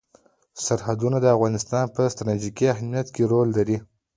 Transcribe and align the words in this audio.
سرحدونه 0.65 1.17
د 1.21 1.25
افغانستان 1.35 1.85
په 1.95 2.01
ستراتیژیک 2.13 2.59
اهمیت 2.73 3.07
کې 3.15 3.23
رول 3.31 3.47
لري. 3.57 3.77